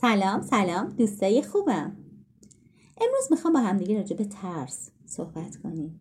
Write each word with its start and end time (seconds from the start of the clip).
سلام 0.00 0.42
سلام 0.42 0.88
دوستای 0.88 1.42
خوبم. 1.42 1.96
امروز 3.00 3.28
می‌خوام 3.30 3.54
با 3.54 3.60
همدیگه 3.60 3.96
راجع 3.96 4.16
به 4.16 4.24
ترس 4.24 4.90
صحبت 5.06 5.56
کنیم. 5.56 6.00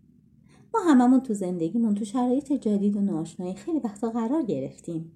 ما 0.74 0.80
هممون 0.80 1.20
تو 1.20 1.34
زندگیمون 1.34 1.96
تو 1.96 2.06
شرایط 2.06 2.54
جدید 2.54 2.96
و 2.96 3.02
ناشنایی 3.02 3.54
خیلی 3.54 3.80
وقتا 3.80 4.10
قرار 4.10 4.44
گرفتیم. 4.44 5.12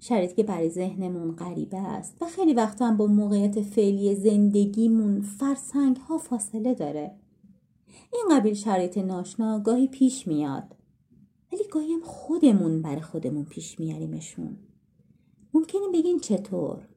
شرایطی 0.00 0.34
که 0.34 0.42
برای 0.42 0.70
ذهنمون 0.70 1.36
غریبه 1.36 1.76
است 1.76 2.22
و 2.22 2.26
خیلی 2.26 2.54
وقتا 2.54 2.86
هم 2.86 2.96
با 2.96 3.06
موقعیت 3.06 3.60
فعلی 3.60 4.14
زندگیمون 4.14 5.20
فرسنگ 5.20 5.96
ها 5.96 6.18
فاصله 6.18 6.74
داره. 6.74 7.14
این 8.12 8.38
قبیل 8.38 8.54
شرایط 8.54 8.98
ناشنا 8.98 9.60
گاهی 9.60 9.88
پیش 9.88 10.28
میاد 10.28 10.76
ولی 11.52 11.62
گاهی 11.72 11.92
هم 11.92 12.02
خودمون 12.02 12.82
برای 12.82 13.02
خودمون 13.02 13.44
پیش 13.44 13.80
میاریمشون. 13.80 14.56
ممکنه 15.54 15.88
بگین 15.94 16.18
چطور؟ 16.18 16.87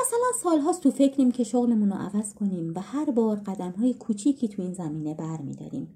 مثلا 0.00 0.42
سالهاست 0.42 0.82
تو 0.82 0.90
فکریم 0.90 1.30
که 1.30 1.44
شغلمون 1.44 1.90
رو 1.90 1.96
عوض 1.96 2.34
کنیم 2.34 2.72
و 2.76 2.80
هر 2.80 3.10
بار 3.10 3.36
قدم 3.36 3.70
های 3.70 3.94
کوچیکی 3.94 4.48
تو 4.48 4.62
این 4.62 4.72
زمینه 4.72 5.14
بر 5.14 5.40
میداریم 5.40 5.88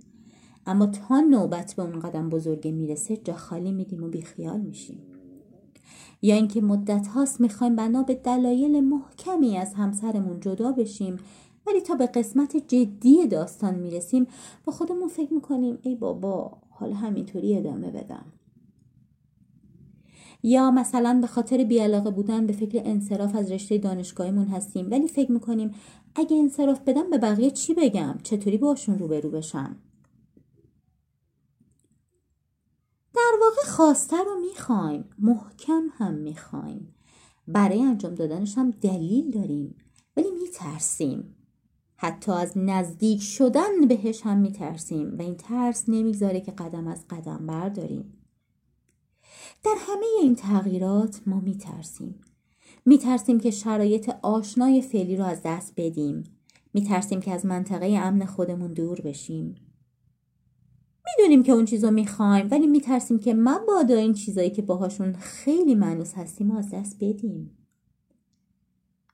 اما 0.66 0.86
تا 0.86 1.20
نوبت 1.20 1.74
به 1.74 1.82
اون 1.82 2.00
قدم 2.00 2.28
بزرگه 2.28 2.72
می‌رسه 2.72 3.16
جا 3.16 3.34
خالی 3.34 3.72
میدیم 3.72 4.04
و 4.04 4.08
بیخیال 4.08 4.60
میشیم. 4.60 5.02
یا 6.22 6.34
اینکه 6.34 6.60
مدت 6.60 7.06
هاست 7.06 7.40
می‌خوایم 7.40 7.76
بنا 7.76 8.02
به 8.02 8.14
دلایل 8.14 8.80
محکمی 8.80 9.58
از 9.58 9.74
همسرمون 9.74 10.40
جدا 10.40 10.72
بشیم 10.72 11.16
ولی 11.66 11.80
تا 11.80 11.94
به 11.94 12.06
قسمت 12.06 12.56
جدی 12.56 13.26
داستان 13.26 13.74
می‌رسیم 13.74 14.26
با 14.64 14.72
خودمون 14.72 15.08
فکر 15.08 15.34
می‌کنیم 15.34 15.78
ای 15.82 15.94
بابا 15.94 16.52
حالا 16.70 16.94
همینطوری 16.94 17.56
ادامه 17.56 17.90
بدم. 17.90 18.24
یا 20.42 20.70
مثلا 20.70 21.18
به 21.20 21.26
خاطر 21.26 21.64
بیعلاقه 21.64 22.10
بودن 22.10 22.46
به 22.46 22.52
فکر 22.52 22.82
انصراف 22.84 23.36
از 23.36 23.52
رشته 23.52 23.78
دانشگاهیمون 23.78 24.46
هستیم. 24.46 24.90
ولی 24.90 25.08
فکر 25.08 25.32
می‌کنیم 25.32 25.74
اگه 26.14 26.36
انصراف 26.36 26.80
بدم 26.80 27.10
به 27.10 27.18
بقیه 27.18 27.50
چی 27.50 27.74
بگم؟ 27.74 28.18
چطوری 28.22 28.58
باشون 28.58 28.98
روبرو 28.98 29.30
بشم؟ 29.30 29.76
در 33.14 33.32
واقع 33.40 33.68
خواسته 33.68 34.16
رو 34.16 34.40
می‌خوایم 34.40 35.04
محکم 35.18 35.82
هم 35.92 36.14
می‌خوایم. 36.14 36.94
برای 37.48 37.82
انجام 37.82 38.14
دادنش 38.14 38.58
هم 38.58 38.70
دلیل 38.70 39.30
داریم 39.30 39.74
ولی 40.16 40.30
میترسیم. 40.42 41.36
حتی 41.96 42.32
از 42.32 42.52
نزدیک 42.56 43.22
شدن 43.22 43.86
بهش 43.88 44.22
هم 44.22 44.38
میترسیم 44.38 45.18
و 45.18 45.22
این 45.22 45.34
ترس 45.34 45.84
نمی‌گذاره 45.88 46.40
که 46.40 46.52
قدم 46.52 46.86
از 46.86 47.04
قدم 47.10 47.46
برداریم. 47.46 48.12
در 49.64 49.74
همه 49.78 50.06
این 50.22 50.34
تغییرات 50.34 51.20
ما 51.26 51.40
میترسیم. 51.40 52.20
میترسیم 52.86 53.40
که 53.40 53.50
شرایط 53.50 54.10
آشنای 54.22 54.82
فعلی 54.82 55.16
رو 55.16 55.24
از 55.24 55.40
دست 55.44 55.72
بدیم. 55.76 56.24
میترسیم 56.74 57.20
که 57.20 57.32
از 57.32 57.46
منطقه 57.46 57.86
امن 57.86 58.26
خودمون 58.26 58.72
دور 58.72 59.00
بشیم. 59.00 59.54
می‌دونیم 61.06 61.42
که 61.42 61.52
اون 61.52 61.64
چیزو 61.64 61.90
می‌خوایم 61.90 62.48
ولی 62.50 62.66
میترسیم 62.66 63.18
که 63.18 63.34
مبادا 63.34 63.96
این 63.96 64.14
چیزایی 64.14 64.50
که 64.50 64.62
باهاشون 64.62 65.12
خیلی 65.12 65.74
معنوس 65.74 66.14
هستیم 66.14 66.50
از 66.50 66.70
دست 66.70 66.96
بدیم. 67.00 67.58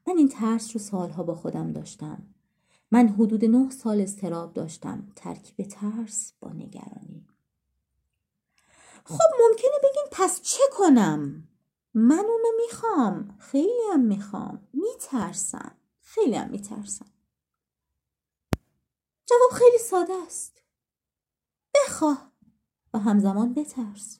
من 0.09 0.19
این 0.19 0.28
ترس 0.28 0.77
رو 0.77 0.81
سالها 0.81 1.23
با 1.23 1.34
خودم 1.34 1.73
داشتم. 1.73 2.23
من 2.91 3.09
حدود 3.09 3.45
نه 3.45 3.70
سال 3.70 4.00
استراب 4.00 4.53
داشتم. 4.53 5.09
ترکیب 5.17 5.67
ترس 5.67 6.33
با 6.41 6.53
نگرانی 6.53 7.02
خب 9.05 9.31
ممکنه 9.48 9.78
بگین 9.83 10.05
پس 10.12 10.42
چه 10.42 10.62
کنم؟ 10.72 11.48
من 11.95 12.19
اونو 12.19 12.48
می‌خوام. 12.67 13.36
خیلی 13.39 13.83
هم 13.92 14.00
می‌خوام. 14.00 14.69
میترسم. 14.72 15.75
خیلی 16.00 16.34
هم 16.34 16.50
میترسم. 16.50 17.06
جواب 19.27 19.50
خیلی 19.53 19.78
ساده 19.78 20.14
است. 20.27 20.62
بخواه 21.75 22.32
و 22.94 22.99
همزمان 22.99 23.54
بترس. 23.54 24.19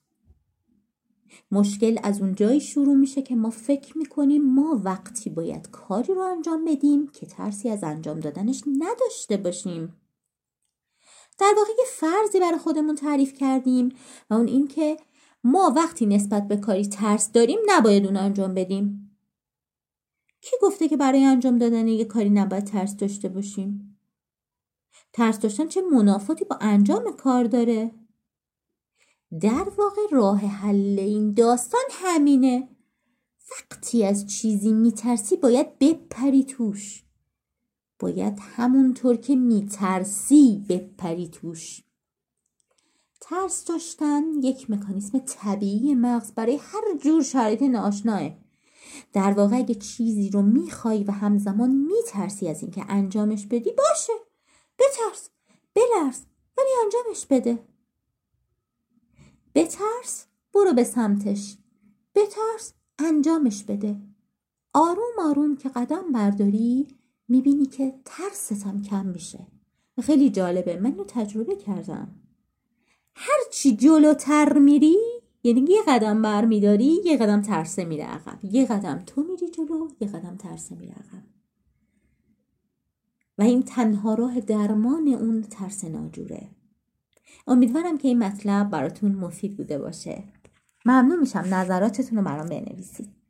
مشکل 1.51 1.99
از 2.03 2.21
اون 2.21 2.35
جایی 2.35 2.61
شروع 2.61 2.95
میشه 2.95 3.23
که 3.23 3.37
ما 3.37 3.51
فکر 3.51 3.99
می‌کنیم 3.99 4.43
ما 4.55 4.81
وقتی 4.85 5.31
باید 5.31 5.71
کاری 5.71 6.15
رو 6.15 6.21
انجام 6.21 6.65
بدیم 6.65 7.09
که 7.09 7.27
ترسی 7.27 7.69
از 7.69 7.85
انجام 7.85 8.21
دادنش 8.21 8.63
نداشته 8.79 9.37
باشیم. 9.37 10.02
در 11.43 11.55
واقع 11.57 11.71
یه 11.79 11.85
فرضی 11.89 12.41
برای 12.41 12.59
خودمون 12.59 12.95
تعریف 12.95 13.33
کردیم 13.33 13.89
و 14.31 14.35
اون 14.35 14.49
این 14.49 14.69
که 14.69 14.97
ما 15.45 15.73
وقتی 15.77 16.07
نسبت 16.07 16.49
به 16.49 16.57
کاری 16.57 16.87
ترس 16.87 17.33
داریم 17.33 17.59
نباید 17.67 18.07
اون 18.07 18.17
انجام 18.17 18.55
بدیم. 18.55 19.17
کی 20.41 20.57
گفته 20.63 20.89
که 20.89 20.97
برای 20.97 21.25
انجام 21.25 21.59
دادن 21.59 21.89
یه 21.89 22.05
کاری 22.05 22.31
نباید 22.31 22.65
ترس 22.65 22.97
داشته 22.97 23.29
باشیم؟ 23.29 23.99
ترس 25.13 25.39
داشتن 25.39 25.69
چه 25.69 25.81
منافاتی 25.81 26.45
با 26.45 26.59
انجام 26.61 27.17
کار 27.17 27.45
داره؟ 27.45 27.91
در 29.41 29.69
واقع 29.77 30.03
راه 30.11 30.39
حل 30.39 30.99
این 30.99 31.35
داستان 31.35 31.85
همینه. 31.91 32.69
وقتی 33.51 34.05
از 34.05 34.27
چیزی 34.27 34.73
میترسی 34.73 35.37
باید 35.37 35.79
بپری 35.79 36.45
توش. 36.45 37.05
باید 38.03 38.39
همونطور 38.41 39.17
که 39.17 39.37
میترسی 39.37 40.65
بپری 40.69 41.29
توش. 41.29 41.83
ترس 43.21 43.65
داشتن 43.65 44.23
یک 44.43 44.71
مکانیسم 44.71 45.19
طبیعی 45.19 45.95
مغز 45.95 46.33
برای 46.33 46.57
هر 46.57 46.97
جور 47.01 47.23
شرایط 47.23 47.63
ناشناه 47.63 48.31
در 49.13 49.33
واقع 49.33 49.57
اگه 49.57 49.75
چیزی 49.75 50.31
رو 50.31 50.43
می‌خوای 50.43 51.05
و 51.05 51.11
همزمان 51.11 51.71
میترسی 51.71 52.49
از 52.49 52.63
اینکه 52.63 52.85
انجامش 52.89 53.47
بدی 53.47 53.73
باشه. 53.73 54.13
بترس 54.79 55.31
بلرز 55.75 56.21
ولی 56.59 56.69
انجامش 56.85 57.27
بده. 57.27 57.59
بترس 59.55 60.27
برو 60.55 60.73
به 60.73 60.85
سمتش. 60.85 61.57
بترس 62.15 62.73
انجامش 62.99 63.65
بده. 63.65 63.97
آروم 64.75 65.19
آروم 65.19 65.57
که 65.57 65.69
قدم 65.69 66.13
برداری 66.13 67.02
می‌بینی 67.33 67.67
که 67.67 67.95
ترستم 68.05 68.83
کم 68.83 69.07
میشه. 69.07 69.47
خیلی 70.03 70.31
جالبه. 70.31 70.81
من 70.81 70.97
رو 70.99 71.05
تجربه 71.09 71.57
کردم. 71.57 72.09
هرچی 73.15 73.77
جلوتر 73.77 74.59
میری 74.59 74.97
یعنی 75.43 75.61
یه 75.61 75.81
قدم 75.89 76.23
بر 76.23 76.45
میداری 76.45 77.01
یه 77.05 77.17
قدم 77.17 77.43
ترسه 77.43 77.85
میره 77.85 78.05
عقب. 78.05 78.45
یه 78.45 78.67
قدم 78.67 79.03
تو 79.07 79.23
میری 79.23 79.51
جلو 79.51 79.89
یه 80.01 80.09
قدم 80.09 80.37
ترسه 80.37 80.75
میره 80.75 80.93
عقب. 80.93 81.23
و 83.39 83.43
این 83.43 83.63
تنها 83.63 84.15
راه 84.15 84.41
درمان 84.41 85.09
اون 85.09 85.43
ترس 85.43 85.85
ناجوره. 85.85 86.49
امیدوارم 87.47 87.99
که 87.99 88.09
این 88.09 88.19
مطلب 88.19 88.71
براتون 88.71 89.15
مفید 89.15 89.57
بوده 89.57 89.79
باشه. 89.79 90.25
ممنون 90.85 91.21
میشم. 91.21 91.45
نظراتتون 91.51 92.19
رو 92.19 92.25
برام 92.25 92.47
بنویسید. 92.47 93.22